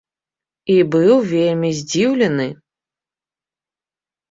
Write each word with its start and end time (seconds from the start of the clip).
І 0.75 0.77
быў 0.95 1.13
вельмі 1.33 1.69
здзіўлены! 1.81 2.49